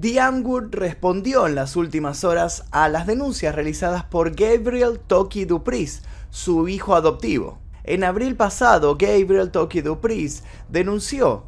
The 0.00 0.18
Wood 0.42 0.70
respondió 0.74 1.46
en 1.46 1.54
las 1.54 1.76
últimas 1.76 2.24
horas 2.24 2.64
a 2.70 2.88
las 2.88 3.06
denuncias 3.06 3.54
realizadas 3.54 4.04
por 4.04 4.34
Gabriel 4.34 4.98
Toki 4.98 5.44
Dupris, 5.44 6.00
su 6.30 6.66
hijo 6.66 6.94
adoptivo. 6.94 7.58
En 7.84 8.02
abril 8.02 8.34
pasado, 8.34 8.96
Gabriel 8.96 9.50
Toki 9.50 9.82
Dupris 9.82 10.44
denunció 10.70 11.44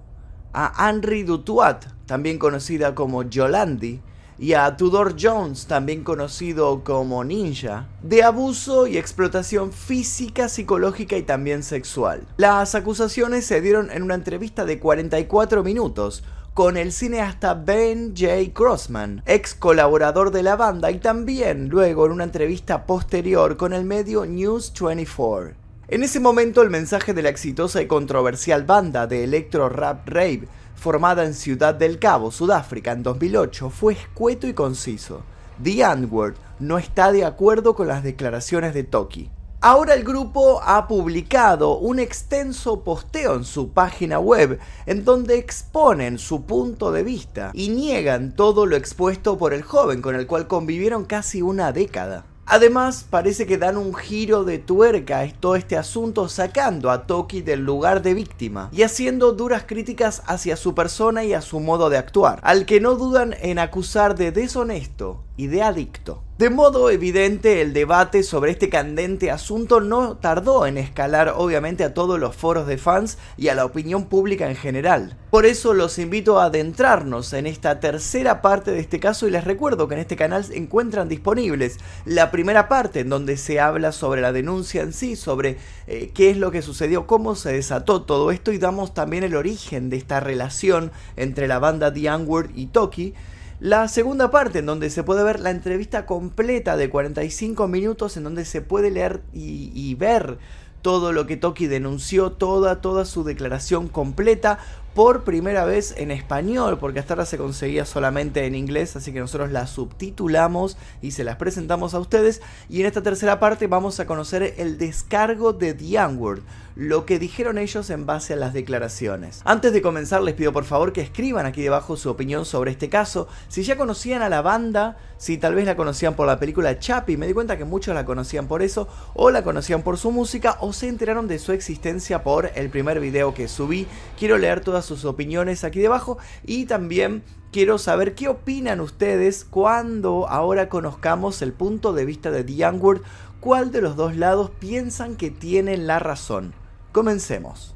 a 0.53 0.91
Henry 0.91 1.23
Dutuat, 1.23 1.87
también 2.05 2.39
conocida 2.39 2.95
como 2.95 3.23
Yolandi, 3.23 4.03
y 4.39 4.53
a 4.53 4.77
Tudor 4.77 5.17
Jones, 5.19 5.67
también 5.67 6.05
conocido 6.05 6.85
como 6.85 7.25
Ninja, 7.25 7.89
de 8.03 8.25
abuso 8.25 8.87
y 8.87 8.99
explotación 8.99 9.73
física, 9.73 10.51
psicológica 10.51 11.17
y 11.17 11.23
también 11.23 11.63
sexual. 11.63 12.27
Las 12.37 12.75
acusaciones 12.75 13.47
se 13.47 13.63
dieron 13.63 13.91
en 13.91 14.03
una 14.03 14.15
entrevista 14.15 14.67
de 14.67 14.79
44 14.79 15.63
minutos 15.63 16.25
con 16.55 16.77
el 16.77 16.93
cineasta 16.93 17.55
Ben 17.55 18.15
J. 18.17 18.53
Crossman, 18.55 19.25
ex 19.27 19.57
colaborador 19.57 20.31
de 20.31 20.45
la 20.45 20.55
banda, 20.55 20.93
y 20.93 21.01
también 21.01 21.69
luego 21.69 22.07
en 22.07 22.13
una 22.13 22.23
entrevista 22.23 22.87
posterior 22.87 23.57
con 23.57 23.73
el 23.73 23.85
medio 23.85 24.25
News 24.25 24.73
24. 24.81 25.57
En 25.89 26.05
ese 26.05 26.21
momento 26.21 26.63
el 26.63 26.71
mensaje 26.71 27.13
de 27.13 27.23
la 27.23 27.29
exitosa 27.29 27.83
y 27.83 27.89
controversial 27.89 28.63
banda 28.63 29.09
de 29.09 29.25
electro 29.25 29.69
rap 29.69 30.09
rave 30.09 30.47
formada 30.77 31.25
en 31.25 31.35
Ciudad 31.35 31.75
del 31.75 31.99
Cabo, 31.99 32.31
Sudáfrica, 32.31 32.93
en 32.93 33.03
2008, 33.03 33.71
fue 33.71 33.95
escueto 33.95 34.47
y 34.47 34.55
conciso. 34.55 35.23
The 35.61 35.83
N-Word 35.83 36.37
no 36.61 36.79
está 36.79 37.11
de 37.11 37.25
acuerdo 37.25 37.75
con 37.75 37.89
las 37.89 38.05
declaraciones 38.05 38.75
de 38.75 38.85
Toki. 38.85 39.29
Ahora 39.67 39.95
el 39.95 40.05
grupo 40.05 40.61
ha 40.63 40.87
publicado 40.87 41.79
un 41.79 41.99
extenso 41.99 42.85
posteo 42.85 43.35
en 43.35 43.45
su 43.45 43.71
página 43.71 44.19
web 44.19 44.59
en 44.85 45.07
donde 45.07 45.39
exponen 45.39 46.19
su 46.19 46.43
punto 46.43 46.93
de 46.93 47.03
vista 47.03 47.51
y 47.55 47.71
niegan 47.71 48.37
todo 48.37 48.67
lo 48.67 48.77
expuesto 48.77 49.39
por 49.39 49.55
el 49.55 49.63
joven 49.63 50.03
con 50.03 50.17
el 50.17 50.27
cual 50.27 50.49
convivieron 50.49 51.07
casi 51.07 51.41
una 51.41 51.73
década. 51.73 52.27
Además, 52.47 53.07
parece 53.09 53.47
que 53.47 53.57
dan 53.57 53.79
un 53.79 53.95
giro 53.95 54.45
de 54.45 54.59
tuerca 54.59 55.21
a 55.21 55.33
todo 55.33 55.57
este 55.57 55.79
asunto 55.79 56.29
sacando 56.29 56.91
a 56.91 57.07
Toki 57.07 57.41
del 57.41 57.61
lugar 57.61 58.03
de 58.03 58.13
víctima 58.13 58.69
y 58.71 58.83
haciendo 58.83 59.33
duras 59.33 59.65
críticas 59.67 60.23
hacia 60.27 60.59
su 60.59 60.75
persona 60.75 61.25
y 61.25 61.33
a 61.33 61.41
su 61.41 61.59
modo 61.59 61.89
de 61.89 61.97
actuar, 61.97 62.41
al 62.43 62.67
que 62.67 62.81
no 62.81 62.97
dudan 62.97 63.35
en 63.41 63.59
acusar 63.59 64.15
de 64.15 64.31
deshonesto 64.31 65.25
y 65.37 65.49
de 65.49 65.63
adicto. 65.63 66.23
De 66.37 66.51
modo 66.51 66.91
evidente, 66.91 67.61
el 67.61 67.73
debate 67.73 68.25
sobre 68.25 68.51
este 68.51 68.69
candente 68.69 69.31
asunto 69.31 69.81
no 69.81 70.17
tardó 70.17 70.67
en 70.67 70.79
escalar 70.79 71.33
obviamente 71.37 71.85
a 71.85 71.95
todos 71.95 72.19
los 72.19 72.35
foros 72.35 72.67
de 72.67 72.77
fans 72.77 73.19
y 73.37 73.49
a 73.49 73.55
la 73.55 73.65
opinión 73.65 74.07
pública 74.07 74.51
en 74.51 74.57
general. 74.57 75.17
Por 75.31 75.47
eso 75.47 75.75
los 75.75 75.97
invito 76.01 76.41
a 76.41 76.47
adentrarnos 76.47 77.33
en 77.35 77.47
esta 77.47 77.79
tercera 77.79 78.43
parte 78.43 78.73
de 78.73 78.81
este 78.81 78.99
caso 78.99 79.29
y 79.29 79.31
les 79.31 79.45
recuerdo 79.45 79.87
que 79.87 79.95
en 79.95 80.01
este 80.01 80.17
canal 80.17 80.43
se 80.43 80.57
encuentran 80.57 81.09
disponibles 81.09 81.79
la 82.05 82.33
primera 82.33 82.69
parte 82.69 83.01
en 83.01 83.11
donde 83.11 83.37
se 83.37 83.61
habla 83.61 83.93
sobre 83.93 84.21
la 84.21 84.33
denuncia 84.33 84.83
en 84.83 84.93
sí, 84.93 85.15
sobre 85.15 85.59
eh, 85.87 86.11
qué 86.15 86.31
es 86.31 86.37
lo 86.37 86.51
que 86.51 86.63
sucedió, 86.63 87.07
cómo 87.07 87.37
se 87.37 87.53
desató 87.53 88.03
todo 88.03 88.33
esto 88.33 88.51
y 88.51 88.59
damos 88.59 88.93
también 88.93 89.23
el 89.23 89.37
origen 89.37 89.89
de 89.89 89.99
esta 89.99 90.19
relación 90.19 90.91
entre 91.15 91.47
la 91.47 91.61
banda 91.61 91.93
The 91.93 92.13
Unward 92.13 92.51
y 92.57 92.67
Toki 92.67 93.15
la 93.61 93.89
segunda 93.89 94.31
parte, 94.31 94.59
en 94.59 94.67
donde 94.67 94.91
se 94.91 95.05
puede 95.05 95.23
ver 95.23 95.41
la 95.41 95.51
entrevista 95.51 96.07
completa 96.07 96.77
de 96.77 96.91
45 96.91 97.69
minutos, 97.69 98.17
en 98.17 98.25
donde 98.25 98.45
se 98.45 98.61
puede 98.61 98.91
leer 98.91 99.23
y, 99.33 99.95
ver 99.95 100.39
todo 100.83 101.13
lo 101.13 101.27
que 101.27 101.37
Toki 101.37 101.67
denunció, 101.67 102.33
toda, 102.33 102.81
toda 102.81 103.05
su 103.07 103.25
declaración 103.25 103.89
completa 103.89 104.59
por 104.95 105.25
primera 105.25 105.65
vez 105.65 105.95
en 105.97 106.11
español, 106.11 106.79
porque 106.79 107.01
hasta 107.01 107.15
ahora 107.15 107.27
se 107.27 107.37
conseguía 107.37 107.85
solamente 107.85 108.47
en 108.47 108.55
inglés, 108.55 108.95
así 108.95 109.13
que 109.13 109.21
nosotros 109.21 109.51
la 109.51 109.67
subtitulamos 109.67 110.77
y 111.03 111.11
se 111.11 111.25
las 111.25 111.37
presentamos 111.37 111.95
a 111.95 111.99
ustedes. 111.99 112.43
Y 112.69 112.81
en 112.81 112.87
esta 112.87 113.03
tercera 113.03 113.41
parte 113.41 113.67
vamos 113.67 113.99
a 113.99 114.07
conocer 114.07 114.55
el 114.59 114.79
descargo 114.79 115.53
de 115.53 115.75
The 115.75 115.99
Unword, 116.07 116.43
lo 116.77 117.07
que 117.07 117.19
dijeron 117.19 117.59
ellos 117.59 117.91
en 117.91 118.07
base 118.07 118.35
a 118.35 118.37
las 118.37 118.53
declaraciones. 118.53 119.43
Antes 119.45 119.73
de 119.73 119.83
comenzar 119.83 120.23
les 120.23 120.35
pido 120.35 120.53
por 120.53 120.65
favor 120.65 120.93
que 120.93 121.01
escriban 121.01 121.47
aquí 121.47 121.63
debajo 121.63 121.97
su 121.97 122.11
opinión 122.11 122.45
sobre 122.45 122.71
este 122.71 122.89
caso, 122.89 123.29
si 123.49 123.63
ya 123.63 123.77
conocían 123.77 124.23
a 124.23 124.29
la 124.29 124.43
banda, 124.43 124.97
si 125.17 125.39
tal 125.39 125.55
vez 125.55 125.67
la 125.67 125.77
conocían 125.77 126.15
por 126.15 126.27
la 126.27 126.39
película 126.39 126.79
Chappie, 126.79 127.17
me 127.17 127.27
di 127.27 127.33
cuenta 127.33 127.57
que 127.57 127.65
muchos 127.65 127.95
la 127.95 128.05
conocían 128.05 128.49
por 128.49 128.63
eso, 128.63 128.89
o 129.15 129.31
la 129.31 129.43
conocían 129.43 129.83
por 129.83 129.99
su 129.99 130.11
música, 130.11 130.59
o 130.61 130.73
se 130.73 130.89
enteraron 130.89 131.29
de 131.29 131.39
su 131.39 131.53
existencia 131.53 132.23
por 132.23 132.51
el 132.55 132.71
primer 132.71 133.01
video 133.01 133.35
que 133.35 133.49
subí. 133.49 133.87
Quiero 134.19 134.39
leer 134.39 134.61
todas 134.61 134.84
sus 134.85 135.05
opiniones 135.05 135.65
aquí 135.65 135.81
debajo 135.81 136.19
y 136.45 136.67
también 136.67 137.23
quiero 137.53 137.79
saber 137.79 138.15
qué 138.15 138.29
opinan 138.29 138.81
ustedes 138.81 139.45
cuando 139.45 140.29
ahora 140.29 140.69
conozcamos 140.69 141.43
el 141.43 141.53
punto 141.53 141.93
de 141.93 142.05
vista 142.05 142.31
de 142.31 142.45
The 142.45 142.57
Youngward, 142.57 143.03
cuál 143.41 143.71
de 143.73 143.81
los 143.81 143.97
dos 143.97 144.17
lados 144.17 144.51
piensan 144.59 145.17
que 145.17 145.31
tienen 145.31 145.87
la 145.87 145.99
razón. 145.99 146.55
Comencemos. 146.93 147.75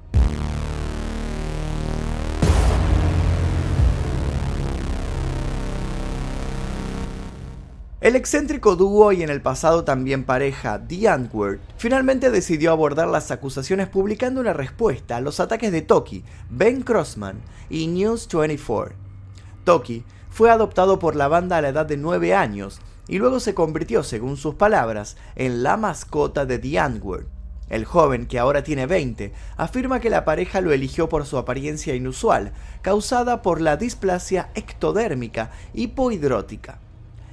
El 8.09 8.17
excéntrico 8.17 8.75
dúo 8.75 9.13
y 9.13 9.23
en 9.23 9.29
el 9.29 9.43
pasado 9.43 9.85
también 9.85 10.25
pareja 10.25 10.81
The 10.89 11.11
Antwoord 11.11 11.59
finalmente 11.77 12.31
decidió 12.31 12.73
abordar 12.73 13.07
las 13.07 13.31
acusaciones 13.31 13.87
publicando 13.87 14.41
una 14.41 14.55
respuesta 14.55 15.17
a 15.17 15.21
los 15.21 15.41
ataques 15.41 15.73
de 15.73 15.83
Toki, 15.83 16.25
Ben 16.49 16.81
Crossman 16.81 17.37
y 17.69 17.87
News 17.87 18.27
24. 18.33 18.95
Toki 19.65 20.05
fue 20.31 20.51
adoptado 20.51 20.99
por 20.99 21.17
la 21.17 21.29
banda 21.29 21.59
a 21.59 21.61
la 21.61 21.69
edad 21.69 21.85
de 21.85 21.99
9 21.99 22.35
años 22.35 22.81
y 23.09 23.19
luego 23.19 23.41
se 23.41 23.53
convirtió, 23.53 24.03
según 24.03 24.39
sus 24.39 24.55
palabras, 24.55 25.19
en 25.37 25.63
la 25.63 25.77
mascota 25.77 26.47
de 26.47 26.59
The 26.59 26.79
Antwoord. 26.79 27.27
El 27.69 27.85
joven, 27.85 28.27
que 28.27 28.39
ahora 28.39 28.63
tiene 28.65 28.87
20, 28.87 29.35
afirma 29.59 30.01
que 30.01 30.09
la 30.09 30.25
pareja 30.25 30.63
lo 30.63 30.73
eligió 30.73 31.11
por 31.11 31.27
su 31.27 31.37
apariencia 31.37 31.95
inusual, 31.95 32.53
causada 32.81 33.43
por 33.43 33.61
la 33.61 33.77
displasia 33.77 34.49
ectodérmica 34.55 35.51
hipohidrótica. 35.75 36.79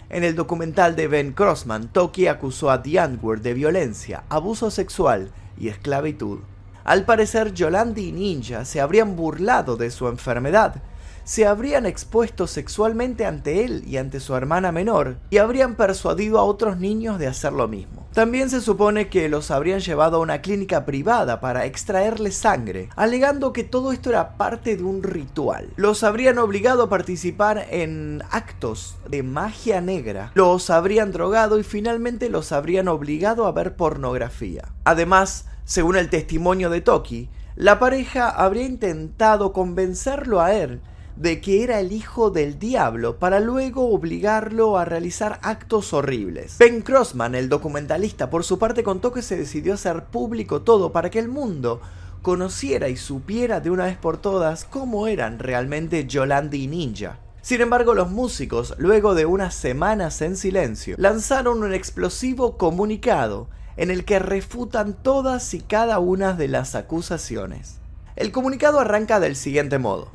En 0.09 0.23
el 0.23 0.35
documental 0.35 0.95
de 0.95 1.07
Ben 1.07 1.31
Crossman, 1.31 1.87
Toki 1.87 2.27
acusó 2.27 2.69
a 2.69 2.77
Dianward 2.77 3.41
de 3.41 3.55
violencia, 3.55 4.23
abuso 4.29 4.69
sexual 4.69 5.31
y 5.57 5.69
esclavitud. 5.69 6.39
Al 6.83 7.05
parecer, 7.05 7.53
Yolandi 7.53 8.09
y 8.09 8.11
Ninja 8.11 8.65
se 8.65 8.79
habrían 8.79 9.15
burlado 9.15 9.77
de 9.77 9.89
su 9.89 10.07
enfermedad, 10.07 10.75
se 11.25 11.47
habrían 11.47 11.85
expuesto 11.85 12.47
sexualmente 12.47 13.25
ante 13.25 13.65
él 13.65 13.83
y 13.85 13.97
ante 13.97 14.19
su 14.19 14.35
hermana 14.35 14.71
menor, 14.71 15.17
y 15.31 15.39
habrían 15.39 15.75
persuadido 15.75 16.39
a 16.39 16.43
otros 16.43 16.77
niños 16.77 17.19
de 17.19 17.27
hacer 17.27 17.51
lo 17.51 17.67
mismo. 17.67 18.07
También 18.13 18.49
se 18.49 18.61
supone 18.61 19.09
que 19.09 19.27
los 19.27 19.51
habrían 19.51 19.81
llevado 19.81 20.17
a 20.17 20.19
una 20.21 20.41
clínica 20.41 20.85
privada 20.85 21.41
para 21.41 21.65
extraerle 21.65 22.31
sangre, 22.31 22.87
alegando 22.95 23.51
que 23.51 23.65
todo 23.65 23.91
esto 23.91 24.09
era 24.09 24.37
parte 24.37 24.77
de 24.77 24.83
un 24.83 25.03
ritual. 25.03 25.73
Los 25.75 26.03
habrían 26.03 26.37
obligado 26.37 26.83
a 26.83 26.89
participar 26.89 27.67
en 27.71 28.23
actos 28.31 28.95
de 29.09 29.21
magia 29.23 29.81
negra, 29.81 30.31
los 30.35 30.69
habrían 30.69 31.11
drogado 31.11 31.59
y 31.59 31.63
finalmente 31.63 32.29
los 32.29 32.51
habrían 32.51 32.87
obligado 32.87 33.47
a 33.47 33.51
ver 33.51 33.75
pornografía. 33.75 34.69
Además, 34.85 35.47
según 35.65 35.97
el 35.97 36.09
testimonio 36.09 36.69
de 36.69 36.81
Toki, 36.81 37.29
la 37.55 37.79
pareja 37.79 38.29
habría 38.29 38.65
intentado 38.65 39.51
convencerlo 39.51 40.39
a 40.39 40.53
él 40.53 40.81
de 41.15 41.39
que 41.41 41.63
era 41.63 41.79
el 41.79 41.91
hijo 41.91 42.29
del 42.29 42.59
diablo 42.59 43.17
para 43.17 43.39
luego 43.39 43.89
obligarlo 43.89 44.77
a 44.77 44.85
realizar 44.85 45.39
actos 45.41 45.93
horribles. 45.93 46.57
Ben 46.57 46.81
Crossman, 46.81 47.35
el 47.35 47.49
documentalista, 47.49 48.29
por 48.29 48.43
su 48.43 48.59
parte 48.59 48.83
contó 48.83 49.11
que 49.11 49.21
se 49.21 49.37
decidió 49.37 49.73
hacer 49.73 50.05
público 50.05 50.61
todo 50.61 50.91
para 50.91 51.09
que 51.09 51.19
el 51.19 51.29
mundo 51.29 51.81
conociera 52.21 52.89
y 52.89 52.97
supiera 52.97 53.59
de 53.59 53.69
una 53.69 53.85
vez 53.85 53.97
por 53.97 54.17
todas 54.17 54.65
cómo 54.65 55.07
eran 55.07 55.39
realmente 55.39 56.07
Yolandi 56.07 56.63
y 56.63 56.67
Ninja. 56.67 57.19
Sin 57.41 57.61
embargo, 57.61 57.93
los 57.93 58.09
músicos, 58.09 58.73
luego 58.79 59.13
de 59.13 59.27
unas 59.27 59.53
semanas 59.53 60.19
en 60.23 60.35
silencio, 60.35 60.95
lanzaron 60.97 61.61
un 61.61 61.75
explosivo 61.75 62.57
comunicado 62.57 63.47
en 63.77 63.91
el 63.91 64.03
que 64.03 64.17
refutan 64.17 64.95
todas 64.95 65.53
y 65.53 65.61
cada 65.61 65.99
una 65.99 66.33
de 66.33 66.47
las 66.47 66.73
acusaciones. 66.73 67.77
El 68.15 68.31
comunicado 68.31 68.79
arranca 68.79 69.19
del 69.19 69.35
siguiente 69.35 69.77
modo. 69.77 70.14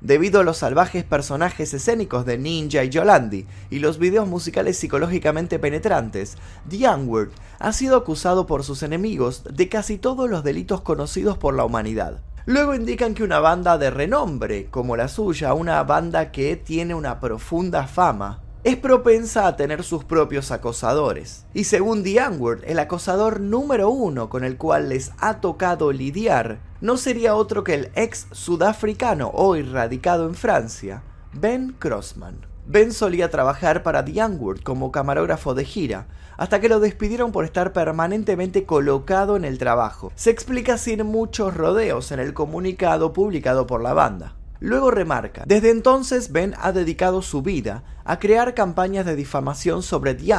Debido 0.00 0.40
a 0.40 0.44
los 0.44 0.58
salvajes 0.58 1.04
personajes 1.04 1.72
escénicos 1.72 2.26
de 2.26 2.36
Ninja 2.38 2.84
y 2.84 2.90
Yolandi 2.90 3.46
y 3.70 3.78
los 3.78 3.98
videos 3.98 4.28
musicales 4.28 4.76
psicológicamente 4.76 5.58
penetrantes, 5.58 6.36
The 6.68 6.88
Unward 6.88 7.30
ha 7.58 7.72
sido 7.72 7.96
acusado 7.96 8.46
por 8.46 8.62
sus 8.62 8.82
enemigos 8.82 9.42
de 9.50 9.68
casi 9.68 9.96
todos 9.96 10.28
los 10.28 10.44
delitos 10.44 10.82
conocidos 10.82 11.38
por 11.38 11.54
la 11.54 11.64
humanidad. 11.64 12.20
Luego 12.44 12.74
indican 12.74 13.14
que 13.14 13.24
una 13.24 13.40
banda 13.40 13.76
de 13.78 13.90
renombre, 13.90 14.66
como 14.70 14.96
la 14.96 15.08
suya, 15.08 15.54
una 15.54 15.82
banda 15.82 16.30
que 16.30 16.54
tiene 16.56 16.94
una 16.94 17.18
profunda 17.18 17.88
fama, 17.88 18.42
es 18.66 18.76
propensa 18.76 19.46
a 19.46 19.54
tener 19.54 19.84
sus 19.84 20.02
propios 20.02 20.50
acosadores. 20.50 21.46
Y 21.54 21.62
según 21.62 22.02
The 22.02 22.18
el 22.66 22.80
acosador 22.80 23.38
número 23.40 23.90
uno 23.90 24.28
con 24.28 24.42
el 24.42 24.56
cual 24.56 24.88
les 24.88 25.12
ha 25.18 25.40
tocado 25.40 25.92
lidiar 25.92 26.58
no 26.80 26.96
sería 26.96 27.36
otro 27.36 27.62
que 27.62 27.74
el 27.74 27.92
ex 27.94 28.26
sudafricano 28.32 29.30
hoy 29.32 29.62
radicado 29.62 30.26
en 30.26 30.34
Francia, 30.34 31.04
Ben 31.32 31.76
Crossman. 31.78 32.44
Ben 32.66 32.92
solía 32.92 33.30
trabajar 33.30 33.84
para 33.84 34.04
The 34.04 34.20
como 34.64 34.90
camarógrafo 34.90 35.54
de 35.54 35.64
gira, 35.64 36.08
hasta 36.36 36.60
que 36.60 36.68
lo 36.68 36.80
despidieron 36.80 37.30
por 37.30 37.44
estar 37.44 37.72
permanentemente 37.72 38.64
colocado 38.64 39.36
en 39.36 39.44
el 39.44 39.58
trabajo. 39.58 40.10
Se 40.16 40.30
explica 40.30 40.76
sin 40.76 41.06
muchos 41.06 41.54
rodeos 41.54 42.10
en 42.10 42.18
el 42.18 42.34
comunicado 42.34 43.12
publicado 43.12 43.68
por 43.68 43.80
la 43.80 43.94
banda. 43.94 44.34
Luego 44.60 44.90
remarca, 44.90 45.44
desde 45.46 45.70
entonces 45.70 46.32
Ben 46.32 46.54
ha 46.58 46.72
dedicado 46.72 47.20
su 47.20 47.42
vida 47.42 47.82
a 48.04 48.18
crear 48.18 48.54
campañas 48.54 49.04
de 49.04 49.14
difamación 49.14 49.82
sobre 49.82 50.14
The. 50.14 50.34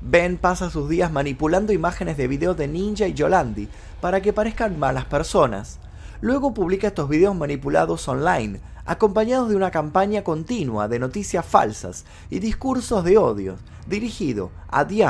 Ben 0.00 0.38
pasa 0.38 0.70
sus 0.70 0.88
días 0.88 1.10
manipulando 1.10 1.72
imágenes 1.72 2.16
de 2.16 2.28
videos 2.28 2.56
de 2.56 2.68
Ninja 2.68 3.08
y 3.08 3.14
Yolandi 3.14 3.68
para 4.00 4.22
que 4.22 4.32
parezcan 4.32 4.78
malas 4.78 5.04
personas. 5.04 5.80
Luego 6.20 6.54
publica 6.54 6.88
estos 6.88 7.08
videos 7.08 7.34
manipulados 7.34 8.06
online, 8.06 8.60
acompañados 8.86 9.48
de 9.48 9.56
una 9.56 9.72
campaña 9.72 10.22
continua 10.22 10.86
de 10.86 11.00
noticias 11.00 11.44
falsas 11.44 12.04
y 12.30 12.38
discursos 12.38 13.04
de 13.04 13.18
odio, 13.18 13.56
dirigido 13.88 14.52
a 14.68 14.86
The 14.86 15.04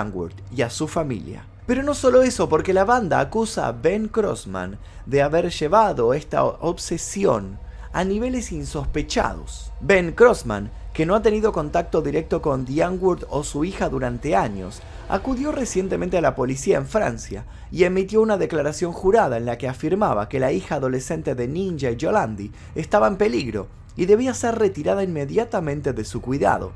y 0.54 0.62
a 0.62 0.70
su 0.70 0.88
familia. 0.88 1.44
Pero 1.66 1.82
no 1.82 1.94
solo 1.94 2.22
eso, 2.22 2.48
porque 2.48 2.72
la 2.72 2.84
banda 2.84 3.20
acusa 3.20 3.68
a 3.68 3.72
Ben 3.72 4.08
Crossman 4.08 4.78
de 5.04 5.20
haber 5.20 5.50
llevado 5.50 6.14
esta 6.14 6.42
obsesión 6.42 7.58
a 7.92 8.04
niveles 8.04 8.52
insospechados. 8.52 9.72
Ben 9.80 10.12
Crossman, 10.12 10.70
que 10.92 11.06
no 11.06 11.14
ha 11.14 11.22
tenido 11.22 11.52
contacto 11.52 12.02
directo 12.02 12.42
con 12.42 12.66
Youngwood 12.66 13.24
o 13.28 13.42
su 13.44 13.64
hija 13.64 13.88
durante 13.88 14.36
años, 14.36 14.80
acudió 15.08 15.52
recientemente 15.52 16.18
a 16.18 16.20
la 16.20 16.34
policía 16.34 16.78
en 16.78 16.86
Francia 16.86 17.44
y 17.70 17.84
emitió 17.84 18.20
una 18.20 18.36
declaración 18.36 18.92
jurada 18.92 19.36
en 19.36 19.46
la 19.46 19.58
que 19.58 19.68
afirmaba 19.68 20.28
que 20.28 20.40
la 20.40 20.52
hija 20.52 20.76
adolescente 20.76 21.34
de 21.34 21.48
Ninja 21.48 21.90
y 21.90 21.96
Yolandi 21.96 22.52
estaba 22.74 23.08
en 23.08 23.16
peligro 23.16 23.68
y 23.96 24.06
debía 24.06 24.34
ser 24.34 24.56
retirada 24.56 25.02
inmediatamente 25.02 25.92
de 25.92 26.04
su 26.04 26.20
cuidado. 26.20 26.72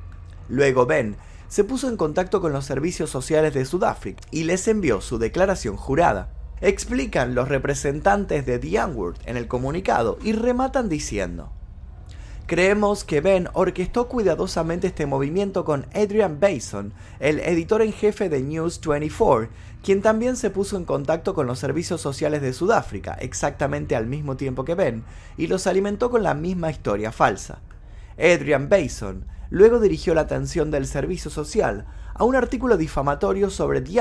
Luego 0.48 0.86
Ben 0.86 1.16
se 1.48 1.62
puso 1.64 1.88
en 1.88 1.96
contacto 1.96 2.40
con 2.40 2.52
los 2.52 2.64
servicios 2.64 3.10
sociales 3.10 3.54
de 3.54 3.64
Sudáfrica 3.64 4.22
y 4.30 4.44
les 4.44 4.66
envió 4.66 5.00
su 5.00 5.18
declaración 5.18 5.76
jurada 5.76 6.33
explican 6.64 7.34
los 7.34 7.48
representantes 7.48 8.46
de 8.46 8.58
The 8.58 8.80
en 9.26 9.36
el 9.36 9.46
comunicado 9.46 10.18
y 10.22 10.32
rematan 10.32 10.88
diciendo, 10.88 11.52
Creemos 12.46 13.04
que 13.04 13.20
Ben 13.20 13.48
orquestó 13.52 14.08
cuidadosamente 14.08 14.86
este 14.86 15.06
movimiento 15.06 15.64
con 15.64 15.86
Adrian 15.94 16.40
Bason, 16.40 16.92
el 17.20 17.40
editor 17.40 17.80
en 17.80 17.92
jefe 17.92 18.28
de 18.28 18.42
News 18.42 18.80
24, 18.80 19.48
quien 19.82 20.02
también 20.02 20.36
se 20.36 20.50
puso 20.50 20.76
en 20.76 20.84
contacto 20.84 21.34
con 21.34 21.46
los 21.46 21.58
servicios 21.58 22.00
sociales 22.00 22.42
de 22.42 22.52
Sudáfrica 22.52 23.14
exactamente 23.14 23.96
al 23.96 24.06
mismo 24.06 24.36
tiempo 24.36 24.64
que 24.64 24.74
Ben 24.74 25.04
y 25.36 25.46
los 25.46 25.66
alimentó 25.66 26.10
con 26.10 26.22
la 26.22 26.34
misma 26.34 26.70
historia 26.70 27.12
falsa. 27.12 27.60
Adrian 28.18 28.68
Bason 28.68 29.26
luego 29.50 29.80
dirigió 29.80 30.14
la 30.14 30.22
atención 30.22 30.70
del 30.70 30.86
servicio 30.86 31.30
social 31.30 31.86
a 32.14 32.24
un 32.24 32.36
artículo 32.36 32.76
difamatorio 32.76 33.50
sobre 33.50 33.80
The 33.80 34.00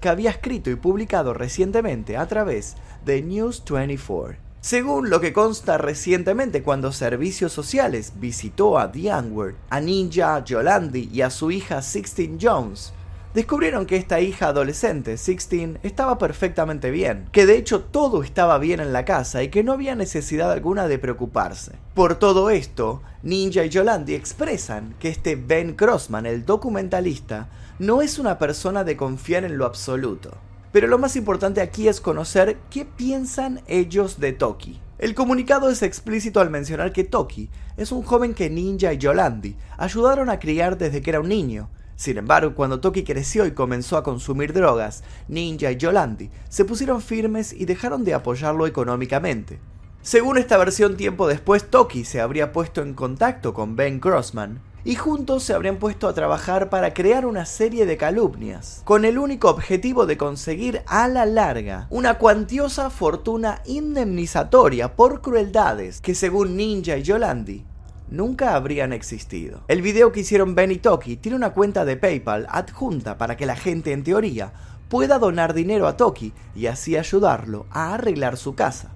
que 0.00 0.08
había 0.08 0.30
escrito 0.30 0.70
y 0.70 0.74
publicado 0.74 1.34
recientemente 1.34 2.16
a 2.16 2.26
través 2.26 2.76
de 3.04 3.22
News 3.22 3.62
24. 3.68 4.50
Según 4.62 5.08
lo 5.08 5.22
que 5.22 5.32
consta 5.32 5.78
recientemente 5.78 6.62
cuando 6.62 6.92
Servicios 6.92 7.52
Sociales 7.52 8.12
visitó 8.16 8.78
a 8.78 8.92
The 8.92 9.10
a 9.10 9.80
Ninja 9.80 10.44
Yolandi 10.44 11.08
y 11.10 11.22
a 11.22 11.30
su 11.30 11.50
hija 11.50 11.80
Sixteen 11.80 12.38
Jones, 12.38 12.92
descubrieron 13.34 13.86
que 13.86 13.96
esta 13.96 14.20
hija 14.20 14.48
adolescente, 14.48 15.16
Sixteen, 15.16 15.78
estaba 15.82 16.18
perfectamente 16.18 16.90
bien, 16.90 17.28
que 17.32 17.46
de 17.46 17.56
hecho 17.56 17.80
todo 17.80 18.22
estaba 18.22 18.58
bien 18.58 18.80
en 18.80 18.92
la 18.92 19.04
casa 19.04 19.42
y 19.42 19.48
que 19.48 19.62
no 19.62 19.72
había 19.72 19.94
necesidad 19.94 20.50
alguna 20.50 20.88
de 20.88 20.98
preocuparse. 20.98 21.72
Por 21.94 22.16
todo 22.16 22.50
esto, 22.50 23.02
Ninja 23.22 23.64
y 23.64 23.68
Yolandi 23.68 24.14
expresan 24.14 24.94
que 24.98 25.08
este 25.08 25.36
Ben 25.36 25.74
Crossman, 25.74 26.26
el 26.26 26.44
documentalista, 26.44 27.48
no 27.78 28.02
es 28.02 28.18
una 28.18 28.38
persona 28.38 28.84
de 28.84 28.96
confiar 28.96 29.44
en 29.44 29.58
lo 29.58 29.66
absoluto. 29.66 30.36
Pero 30.72 30.86
lo 30.86 30.98
más 30.98 31.16
importante 31.16 31.60
aquí 31.60 31.88
es 31.88 32.00
conocer 32.00 32.58
qué 32.70 32.84
piensan 32.84 33.62
ellos 33.66 34.20
de 34.20 34.32
Toki. 34.32 34.80
El 34.98 35.14
comunicado 35.14 35.70
es 35.70 35.82
explícito 35.82 36.40
al 36.40 36.50
mencionar 36.50 36.92
que 36.92 37.04
Toki 37.04 37.48
es 37.76 37.90
un 37.90 38.02
joven 38.02 38.34
que 38.34 38.50
Ninja 38.50 38.92
y 38.92 38.98
Yolandi 38.98 39.56
ayudaron 39.78 40.28
a 40.28 40.38
criar 40.38 40.76
desde 40.76 41.00
que 41.00 41.10
era 41.10 41.20
un 41.20 41.28
niño, 41.28 41.70
sin 42.00 42.16
embargo, 42.16 42.54
cuando 42.54 42.80
Toki 42.80 43.04
creció 43.04 43.44
y 43.44 43.50
comenzó 43.50 43.98
a 43.98 44.02
consumir 44.02 44.54
drogas, 44.54 45.04
Ninja 45.28 45.70
y 45.70 45.76
Yolandi 45.76 46.30
se 46.48 46.64
pusieron 46.64 47.02
firmes 47.02 47.52
y 47.52 47.66
dejaron 47.66 48.04
de 48.04 48.14
apoyarlo 48.14 48.66
económicamente. 48.66 49.58
Según 50.00 50.38
esta 50.38 50.56
versión, 50.56 50.96
tiempo 50.96 51.28
después, 51.28 51.68
Toki 51.68 52.06
se 52.06 52.22
habría 52.22 52.52
puesto 52.52 52.80
en 52.80 52.94
contacto 52.94 53.52
con 53.52 53.76
Ben 53.76 54.00
Crossman 54.00 54.62
y 54.82 54.94
juntos 54.94 55.42
se 55.42 55.52
habrían 55.52 55.76
puesto 55.76 56.08
a 56.08 56.14
trabajar 56.14 56.70
para 56.70 56.94
crear 56.94 57.26
una 57.26 57.44
serie 57.44 57.84
de 57.84 57.98
calumnias, 57.98 58.80
con 58.84 59.04
el 59.04 59.18
único 59.18 59.50
objetivo 59.50 60.06
de 60.06 60.16
conseguir 60.16 60.80
a 60.86 61.06
la 61.06 61.26
larga 61.26 61.86
una 61.90 62.16
cuantiosa 62.16 62.88
fortuna 62.88 63.60
indemnizatoria 63.66 64.96
por 64.96 65.20
crueldades 65.20 66.00
que 66.00 66.14
según 66.14 66.56
Ninja 66.56 66.96
y 66.96 67.02
Yolandi 67.02 67.66
nunca 68.10 68.54
habrían 68.54 68.92
existido. 68.92 69.62
El 69.68 69.82
video 69.82 70.12
que 70.12 70.20
hicieron 70.20 70.54
Ben 70.54 70.72
y 70.72 70.76
Toki 70.76 71.16
tiene 71.16 71.36
una 71.36 71.50
cuenta 71.50 71.84
de 71.84 71.96
PayPal 71.96 72.46
adjunta 72.50 73.16
para 73.16 73.36
que 73.36 73.46
la 73.46 73.56
gente 73.56 73.92
en 73.92 74.04
teoría 74.04 74.52
pueda 74.88 75.18
donar 75.18 75.54
dinero 75.54 75.86
a 75.86 75.96
Toki 75.96 76.32
y 76.54 76.66
así 76.66 76.96
ayudarlo 76.96 77.66
a 77.70 77.94
arreglar 77.94 78.36
su 78.36 78.54
casa. 78.54 78.90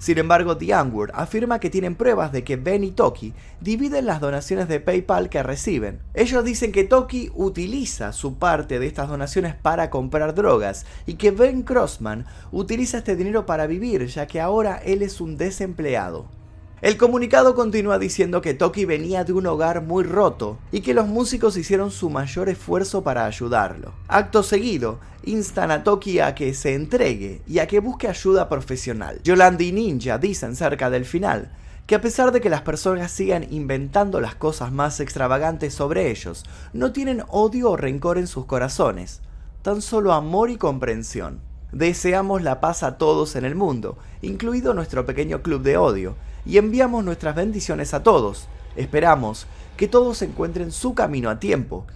Sin 0.00 0.16
embargo, 0.16 0.56
The 0.56 0.74
Unword 0.74 1.10
afirma 1.12 1.60
que 1.60 1.68
tienen 1.68 1.94
pruebas 1.94 2.32
de 2.32 2.42
que 2.42 2.56
Ben 2.56 2.84
y 2.84 2.90
Toki 2.90 3.34
dividen 3.60 4.06
las 4.06 4.20
donaciones 4.20 4.66
de 4.66 4.80
PayPal 4.80 5.28
que 5.28 5.42
reciben. 5.42 6.00
Ellos 6.14 6.42
dicen 6.42 6.72
que 6.72 6.84
Toki 6.84 7.30
utiliza 7.34 8.14
su 8.14 8.38
parte 8.38 8.78
de 8.78 8.86
estas 8.86 9.10
donaciones 9.10 9.54
para 9.54 9.90
comprar 9.90 10.34
drogas 10.34 10.86
y 11.04 11.14
que 11.14 11.32
Ben 11.32 11.62
Crossman 11.62 12.24
utiliza 12.50 12.98
este 12.98 13.14
dinero 13.14 13.44
para 13.44 13.66
vivir 13.66 14.06
ya 14.06 14.26
que 14.26 14.40
ahora 14.40 14.80
él 14.82 15.02
es 15.02 15.20
un 15.20 15.36
desempleado. 15.36 16.39
El 16.82 16.96
comunicado 16.96 17.54
continúa 17.54 17.98
diciendo 17.98 18.40
que 18.40 18.54
Toki 18.54 18.86
venía 18.86 19.22
de 19.22 19.34
un 19.34 19.46
hogar 19.46 19.82
muy 19.82 20.02
roto 20.02 20.56
y 20.72 20.80
que 20.80 20.94
los 20.94 21.06
músicos 21.06 21.58
hicieron 21.58 21.90
su 21.90 22.08
mayor 22.08 22.48
esfuerzo 22.48 23.02
para 23.02 23.26
ayudarlo. 23.26 23.92
Acto 24.08 24.42
seguido, 24.42 24.98
instan 25.24 25.70
a 25.72 25.84
Toki 25.84 26.20
a 26.20 26.34
que 26.34 26.54
se 26.54 26.74
entregue 26.74 27.42
y 27.46 27.58
a 27.58 27.66
que 27.66 27.80
busque 27.80 28.08
ayuda 28.08 28.48
profesional. 28.48 29.20
Yolandi 29.22 29.68
y 29.68 29.72
Ninja 29.72 30.16
dicen 30.16 30.56
cerca 30.56 30.88
del 30.88 31.04
final 31.04 31.52
que 31.86 31.96
a 31.96 32.00
pesar 32.00 32.32
de 32.32 32.40
que 32.40 32.48
las 32.48 32.62
personas 32.62 33.10
sigan 33.10 33.46
inventando 33.50 34.18
las 34.18 34.34
cosas 34.34 34.72
más 34.72 35.00
extravagantes 35.00 35.74
sobre 35.74 36.10
ellos, 36.10 36.44
no 36.72 36.92
tienen 36.92 37.24
odio 37.28 37.72
o 37.72 37.76
rencor 37.76 38.16
en 38.16 38.26
sus 38.26 38.46
corazones, 38.46 39.20
tan 39.60 39.82
solo 39.82 40.14
amor 40.14 40.48
y 40.48 40.56
comprensión. 40.56 41.40
Deseamos 41.72 42.42
la 42.42 42.60
paz 42.60 42.82
a 42.82 42.96
todos 42.96 43.36
en 43.36 43.44
el 43.44 43.54
mundo, 43.54 43.98
incluido 44.22 44.72
nuestro 44.72 45.04
pequeño 45.04 45.42
club 45.42 45.62
de 45.62 45.76
odio, 45.76 46.16
y 46.44 46.58
enviamos 46.58 47.04
nuestras 47.04 47.34
bendiciones 47.34 47.94
a 47.94 48.02
todos. 48.02 48.48
Esperamos 48.76 49.46
que 49.76 49.88
todos 49.88 50.22
encuentren 50.22 50.72
su 50.72 50.94
camino 50.94 51.30
a 51.30 51.40
tiempo. 51.40 51.86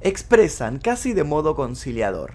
Expresan 0.00 0.78
casi 0.78 1.12
de 1.12 1.24
modo 1.24 1.54
conciliador. 1.56 2.34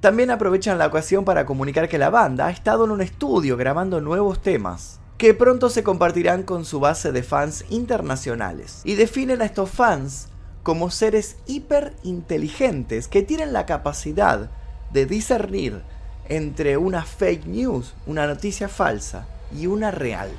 También 0.00 0.30
aprovechan 0.30 0.78
la 0.78 0.86
ocasión 0.86 1.24
para 1.24 1.44
comunicar 1.44 1.88
que 1.88 1.98
la 1.98 2.10
banda 2.10 2.46
ha 2.46 2.50
estado 2.50 2.84
en 2.84 2.92
un 2.92 3.00
estudio 3.00 3.56
grabando 3.56 4.00
nuevos 4.00 4.40
temas, 4.40 5.00
que 5.16 5.34
pronto 5.34 5.70
se 5.70 5.82
compartirán 5.82 6.44
con 6.44 6.64
su 6.64 6.78
base 6.78 7.10
de 7.10 7.24
fans 7.24 7.64
internacionales, 7.68 8.80
y 8.84 8.94
definen 8.94 9.42
a 9.42 9.44
estos 9.44 9.70
fans 9.70 10.28
como 10.62 10.90
seres 10.90 11.36
hiperinteligentes 11.46 13.08
que 13.08 13.22
tienen 13.22 13.52
la 13.52 13.66
capacidad 13.66 14.50
de 14.92 15.06
discernir 15.06 15.82
entre 16.28 16.76
una 16.76 17.04
fake 17.04 17.46
news, 17.46 17.94
una 18.06 18.26
noticia 18.26 18.68
falsa, 18.68 19.26
y 19.56 19.66
una 19.66 19.90
real. 19.90 20.30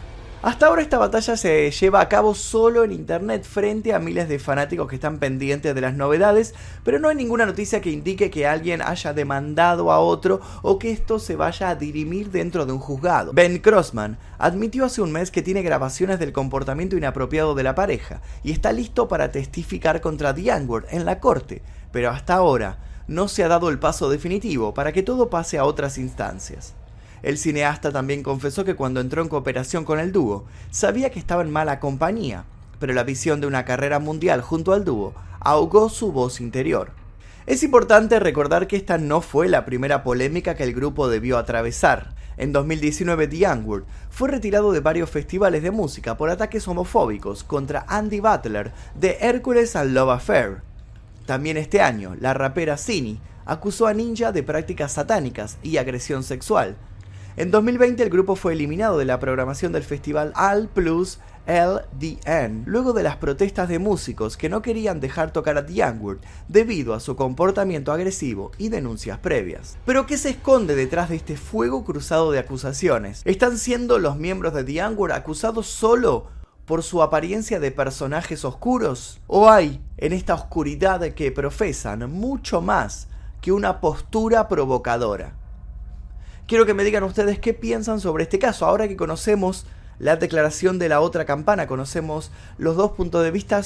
Hasta 0.41 0.67
ahora 0.67 0.81
esta 0.81 0.97
batalla 0.97 1.35
se 1.35 1.69
lleva 1.69 1.99
a 1.99 2.07
cabo 2.07 2.33
solo 2.33 2.85
en 2.85 2.93
internet 2.93 3.43
frente 3.43 3.93
a 3.93 3.99
miles 3.99 4.29
de 4.29 4.39
fanáticos 4.39 4.87
que 4.87 4.95
están 4.95 5.19
pendientes 5.19 5.75
de 5.75 5.81
las 5.81 5.95
novedades, 5.95 6.55
pero 6.85 6.97
no 6.97 7.09
hay 7.09 7.17
ninguna 7.17 7.45
noticia 7.45 7.81
que 7.81 7.91
indique 7.91 8.31
que 8.31 8.47
alguien 8.47 8.81
haya 8.81 9.11
demandado 9.11 9.91
a 9.91 9.99
otro 9.99 10.39
o 10.61 10.79
que 10.79 10.91
esto 10.91 11.19
se 11.19 11.35
vaya 11.35 11.67
a 11.67 11.75
dirimir 11.75 12.31
dentro 12.31 12.65
de 12.65 12.71
un 12.71 12.79
juzgado. 12.79 13.33
Ben 13.33 13.57
Crossman 13.59 14.17
admitió 14.37 14.85
hace 14.85 15.01
un 15.01 15.11
mes 15.11 15.29
que 15.29 15.41
tiene 15.41 15.61
grabaciones 15.61 16.19
del 16.19 16.31
comportamiento 16.31 16.95
inapropiado 16.95 17.53
de 17.53 17.63
la 17.63 17.75
pareja 17.75 18.21
y 18.41 18.53
está 18.53 18.71
listo 18.71 19.09
para 19.09 19.33
testificar 19.33 19.99
contra 19.99 20.33
The 20.33 20.51
en 20.51 21.03
la 21.03 21.19
corte, 21.19 21.63
pero 21.91 22.11
hasta 22.11 22.35
ahora 22.35 22.77
no 23.07 23.27
se 23.27 23.43
ha 23.43 23.49
dado 23.49 23.67
el 23.67 23.79
paso 23.79 24.09
definitivo 24.09 24.73
para 24.73 24.93
que 24.93 25.03
todo 25.03 25.29
pase 25.29 25.57
a 25.57 25.65
otras 25.65 25.97
instancias. 25.97 26.75
El 27.21 27.37
cineasta 27.37 27.91
también 27.91 28.23
confesó 28.23 28.63
que 28.63 28.75
cuando 28.75 29.01
entró 29.01 29.21
en 29.21 29.29
cooperación 29.29 29.85
con 29.85 29.99
el 29.99 30.11
dúo, 30.11 30.45
sabía 30.71 31.09
que 31.09 31.19
estaba 31.19 31.41
en 31.41 31.51
mala 31.51 31.79
compañía, 31.79 32.45
pero 32.79 32.93
la 32.93 33.03
visión 33.03 33.41
de 33.41 33.47
una 33.47 33.65
carrera 33.65 33.99
mundial 33.99 34.41
junto 34.41 34.73
al 34.73 34.85
dúo 34.85 35.13
ahogó 35.39 35.89
su 35.89 36.11
voz 36.11 36.41
interior. 36.41 36.91
Es 37.45 37.63
importante 37.63 38.19
recordar 38.19 38.67
que 38.67 38.75
esta 38.75 38.97
no 38.97 39.21
fue 39.21 39.49
la 39.49 39.65
primera 39.65 40.03
polémica 40.03 40.55
que 40.55 40.63
el 40.63 40.73
grupo 40.73 41.09
debió 41.09 41.37
atravesar. 41.37 42.13
En 42.37 42.53
2019, 42.53 43.27
The 43.27 43.45
N-Word 43.45 43.83
fue 44.09 44.29
retirado 44.29 44.71
de 44.71 44.79
varios 44.79 45.09
festivales 45.09 45.61
de 45.63 45.71
música 45.71 46.15
por 46.15 46.29
ataques 46.29 46.67
homofóbicos 46.67 47.43
contra 47.43 47.85
Andy 47.87 48.19
Butler 48.19 48.71
de 48.95 49.17
Hercules 49.19 49.75
and 49.75 49.91
Love 49.91 50.11
Affair. 50.11 50.61
También 51.25 51.57
este 51.57 51.81
año, 51.81 52.15
la 52.19 52.33
rapera 52.33 52.77
Cini 52.77 53.19
acusó 53.45 53.87
a 53.87 53.93
Ninja 53.93 54.31
de 54.31 54.43
prácticas 54.43 54.93
satánicas 54.93 55.57
y 55.63 55.77
agresión 55.77 56.23
sexual. 56.23 56.77
En 57.39 57.51
2020 57.51 58.03
el 58.03 58.09
grupo 58.09 58.35
fue 58.35 58.51
eliminado 58.51 58.97
de 58.97 59.05
la 59.05 59.17
programación 59.17 59.71
del 59.71 59.83
festival 59.83 60.33
Al 60.35 60.67
Plus 60.67 61.19
LDN, 61.47 62.63
luego 62.65 62.91
de 62.91 63.01
las 63.01 63.15
protestas 63.15 63.69
de 63.69 63.79
músicos 63.79 64.35
que 64.35 64.49
no 64.49 64.61
querían 64.61 64.99
dejar 64.99 65.31
tocar 65.31 65.57
a 65.57 65.65
The 65.65 65.95
debido 66.49 66.93
a 66.93 66.99
su 66.99 67.15
comportamiento 67.15 67.93
agresivo 67.93 68.51
y 68.57 68.67
denuncias 68.67 69.19
previas. 69.19 69.77
Pero 69.85 70.05
¿qué 70.05 70.17
se 70.17 70.31
esconde 70.31 70.75
detrás 70.75 71.07
de 71.07 71.15
este 71.15 71.37
fuego 71.37 71.85
cruzado 71.85 72.29
de 72.33 72.39
acusaciones? 72.39 73.21
¿Están 73.23 73.57
siendo 73.57 73.99
los 73.99 74.17
miembros 74.17 74.53
de 74.53 74.65
The 74.65 74.81
acusados 74.81 75.67
solo 75.67 76.27
por 76.65 76.83
su 76.83 77.01
apariencia 77.01 77.61
de 77.61 77.71
personajes 77.71 78.43
oscuros? 78.43 79.21
¿O 79.27 79.49
hay 79.49 79.81
en 79.95 80.11
esta 80.11 80.33
oscuridad 80.33 80.99
que 81.13 81.31
profesan 81.31 82.11
mucho 82.11 82.59
más 82.59 83.07
que 83.39 83.53
una 83.53 83.79
postura 83.79 84.49
provocadora? 84.49 85.39
Quiero 86.49 86.65
que 86.65 86.73
me 86.73 86.83
digan 86.83 87.03
ustedes 87.03 87.37
qué 87.37 87.53
piensan 87.53 87.99
sobre 87.99 88.23
este 88.23 88.39
caso, 88.39 88.65
ahora 88.65 88.87
que 88.87 88.97
conocemos 88.97 89.67
la 89.99 90.15
declaración 90.15 90.79
de 90.79 90.89
la 90.89 90.99
otra 90.99 91.23
campana, 91.23 91.67
conocemos 91.67 92.31
los 92.57 92.75
dos 92.75 92.93
puntos 92.93 93.23
de 93.23 93.29
vista. 93.29 93.61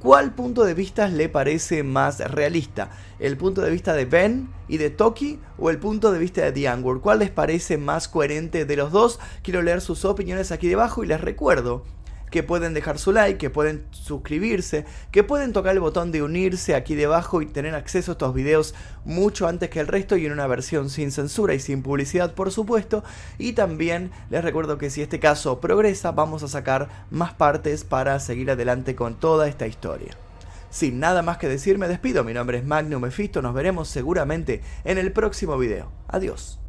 ¿Cuál 0.00 0.34
punto 0.34 0.64
de 0.64 0.74
vista 0.74 1.08
le 1.08 1.30
parece 1.30 1.82
más 1.82 2.18
realista? 2.18 2.90
¿El 3.18 3.38
punto 3.38 3.62
de 3.62 3.70
vista 3.70 3.94
de 3.94 4.04
Ben 4.04 4.50
y 4.68 4.76
de 4.76 4.90
Toki 4.90 5.40
o 5.56 5.70
el 5.70 5.78
punto 5.78 6.12
de 6.12 6.18
vista 6.18 6.42
de 6.42 6.52
The 6.52 7.00
¿Cuál 7.00 7.20
les 7.20 7.30
parece 7.30 7.78
más 7.78 8.06
coherente 8.06 8.66
de 8.66 8.76
los 8.76 8.92
dos? 8.92 9.18
Quiero 9.42 9.62
leer 9.62 9.80
sus 9.80 10.04
opiniones 10.04 10.52
aquí 10.52 10.68
debajo 10.68 11.02
y 11.02 11.06
les 11.06 11.22
recuerdo 11.22 11.84
que 12.36 12.42
pueden 12.42 12.74
dejar 12.74 12.98
su 12.98 13.12
like, 13.12 13.38
que 13.38 13.48
pueden 13.48 13.86
suscribirse, 13.92 14.84
que 15.10 15.24
pueden 15.24 15.54
tocar 15.54 15.72
el 15.72 15.80
botón 15.80 16.12
de 16.12 16.22
unirse 16.22 16.74
aquí 16.74 16.94
debajo 16.94 17.40
y 17.40 17.46
tener 17.46 17.74
acceso 17.74 18.10
a 18.10 18.12
estos 18.12 18.34
videos 18.34 18.74
mucho 19.06 19.48
antes 19.48 19.70
que 19.70 19.80
el 19.80 19.86
resto 19.86 20.18
y 20.18 20.26
en 20.26 20.32
una 20.32 20.46
versión 20.46 20.90
sin 20.90 21.12
censura 21.12 21.54
y 21.54 21.60
sin 21.60 21.80
publicidad 21.80 22.34
por 22.34 22.50
supuesto. 22.50 23.02
Y 23.38 23.54
también 23.54 24.10
les 24.28 24.44
recuerdo 24.44 24.76
que 24.76 24.90
si 24.90 25.00
este 25.00 25.18
caso 25.18 25.62
progresa 25.62 26.12
vamos 26.12 26.42
a 26.42 26.48
sacar 26.48 27.06
más 27.10 27.32
partes 27.32 27.84
para 27.84 28.20
seguir 28.20 28.50
adelante 28.50 28.94
con 28.94 29.14
toda 29.14 29.48
esta 29.48 29.66
historia. 29.66 30.14
Sin 30.68 31.00
nada 31.00 31.22
más 31.22 31.38
que 31.38 31.48
decir 31.48 31.78
me 31.78 31.88
despido, 31.88 32.22
mi 32.22 32.34
nombre 32.34 32.58
es 32.58 32.66
Magnum 32.66 33.00
Mephisto, 33.00 33.40
nos 33.40 33.54
veremos 33.54 33.88
seguramente 33.88 34.60
en 34.84 34.98
el 34.98 35.10
próximo 35.10 35.56
video. 35.56 35.90
Adiós. 36.06 36.65